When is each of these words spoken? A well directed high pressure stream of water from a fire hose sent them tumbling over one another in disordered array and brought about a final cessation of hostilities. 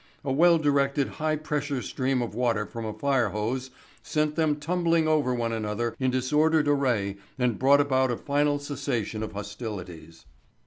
A 0.25 0.31
well 0.31 0.57
directed 0.57 1.07
high 1.07 1.35
pressure 1.35 1.83
stream 1.83 2.23
of 2.23 2.33
water 2.33 2.65
from 2.65 2.85
a 2.87 2.93
fire 2.95 3.29
hose 3.29 3.69
sent 4.01 4.35
them 4.35 4.55
tumbling 4.55 5.07
over 5.07 5.31
one 5.31 5.51
another 5.53 5.95
in 5.99 6.09
disordered 6.09 6.67
array 6.67 7.17
and 7.37 7.59
brought 7.59 7.79
about 7.81 8.09
a 8.09 8.17
final 8.17 8.57
cessation 8.57 9.21
of 9.21 9.33
hostilities. 9.33 10.25